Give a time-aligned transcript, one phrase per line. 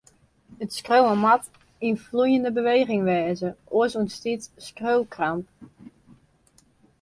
[0.63, 1.45] It skriuwen moat
[1.87, 5.45] ien floeiende beweging wêze, oars ûntstiet skriuwkramp.